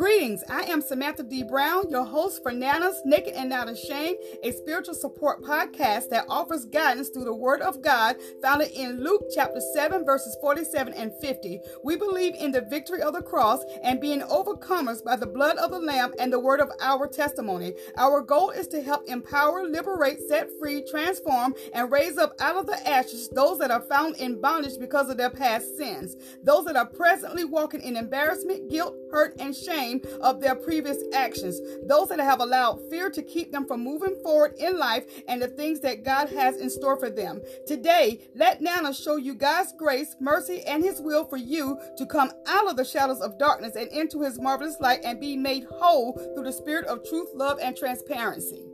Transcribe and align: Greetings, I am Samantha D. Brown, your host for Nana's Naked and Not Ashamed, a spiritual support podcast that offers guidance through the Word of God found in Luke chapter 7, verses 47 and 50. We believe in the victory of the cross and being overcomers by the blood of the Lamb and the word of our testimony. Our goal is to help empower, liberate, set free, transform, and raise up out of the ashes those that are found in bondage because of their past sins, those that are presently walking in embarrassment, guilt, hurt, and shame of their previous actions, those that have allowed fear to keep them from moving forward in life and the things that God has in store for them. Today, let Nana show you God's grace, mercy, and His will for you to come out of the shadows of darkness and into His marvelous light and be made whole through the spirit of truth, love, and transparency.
Greetings, 0.00 0.42
I 0.48 0.62
am 0.62 0.80
Samantha 0.80 1.22
D. 1.22 1.42
Brown, 1.42 1.90
your 1.90 2.06
host 2.06 2.42
for 2.42 2.52
Nana's 2.52 3.02
Naked 3.04 3.34
and 3.34 3.50
Not 3.50 3.68
Ashamed, 3.68 4.16
a 4.42 4.50
spiritual 4.50 4.94
support 4.94 5.42
podcast 5.42 6.08
that 6.08 6.24
offers 6.26 6.64
guidance 6.64 7.10
through 7.10 7.24
the 7.24 7.34
Word 7.34 7.60
of 7.60 7.82
God 7.82 8.16
found 8.40 8.62
in 8.62 9.04
Luke 9.04 9.26
chapter 9.34 9.60
7, 9.74 10.06
verses 10.06 10.38
47 10.40 10.94
and 10.94 11.12
50. 11.20 11.60
We 11.84 11.96
believe 11.96 12.34
in 12.36 12.50
the 12.50 12.62
victory 12.62 13.02
of 13.02 13.12
the 13.12 13.20
cross 13.20 13.60
and 13.82 14.00
being 14.00 14.22
overcomers 14.22 15.04
by 15.04 15.16
the 15.16 15.26
blood 15.26 15.58
of 15.58 15.70
the 15.70 15.78
Lamb 15.78 16.14
and 16.18 16.32
the 16.32 16.40
word 16.40 16.60
of 16.60 16.70
our 16.80 17.06
testimony. 17.06 17.74
Our 17.98 18.22
goal 18.22 18.52
is 18.52 18.68
to 18.68 18.80
help 18.80 19.06
empower, 19.06 19.64
liberate, 19.64 20.20
set 20.26 20.48
free, 20.58 20.82
transform, 20.90 21.54
and 21.74 21.92
raise 21.92 22.16
up 22.16 22.32
out 22.40 22.56
of 22.56 22.64
the 22.64 22.88
ashes 22.88 23.28
those 23.28 23.58
that 23.58 23.70
are 23.70 23.82
found 23.82 24.16
in 24.16 24.40
bondage 24.40 24.78
because 24.80 25.10
of 25.10 25.18
their 25.18 25.28
past 25.28 25.76
sins, 25.76 26.16
those 26.42 26.64
that 26.64 26.76
are 26.76 26.86
presently 26.86 27.44
walking 27.44 27.82
in 27.82 27.98
embarrassment, 27.98 28.70
guilt, 28.70 28.96
hurt, 29.12 29.34
and 29.38 29.54
shame 29.54 29.89
of 30.20 30.40
their 30.40 30.54
previous 30.54 30.98
actions, 31.12 31.60
those 31.86 32.08
that 32.08 32.20
have 32.20 32.40
allowed 32.40 32.80
fear 32.90 33.10
to 33.10 33.22
keep 33.22 33.50
them 33.52 33.66
from 33.66 33.82
moving 33.82 34.16
forward 34.22 34.54
in 34.58 34.78
life 34.78 35.04
and 35.26 35.40
the 35.40 35.48
things 35.48 35.80
that 35.80 36.04
God 36.04 36.28
has 36.30 36.56
in 36.56 36.70
store 36.70 36.96
for 36.96 37.10
them. 37.10 37.40
Today, 37.66 38.20
let 38.34 38.60
Nana 38.60 38.92
show 38.94 39.16
you 39.16 39.34
God's 39.34 39.72
grace, 39.72 40.14
mercy, 40.20 40.62
and 40.62 40.82
His 40.82 41.00
will 41.00 41.24
for 41.24 41.36
you 41.36 41.78
to 41.96 42.06
come 42.06 42.30
out 42.46 42.68
of 42.68 42.76
the 42.76 42.84
shadows 42.84 43.20
of 43.20 43.38
darkness 43.38 43.76
and 43.76 43.88
into 43.88 44.22
His 44.22 44.40
marvelous 44.40 44.76
light 44.80 45.00
and 45.04 45.20
be 45.20 45.36
made 45.36 45.64
whole 45.64 46.12
through 46.34 46.44
the 46.44 46.52
spirit 46.52 46.86
of 46.86 47.08
truth, 47.08 47.28
love, 47.34 47.58
and 47.60 47.76
transparency. 47.76 48.69